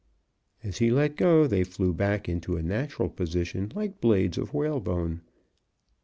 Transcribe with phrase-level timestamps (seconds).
[0.63, 5.21] As he let go they flew back into a natural position like blades of whalebone.